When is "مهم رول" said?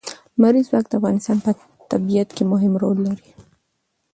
2.51-2.97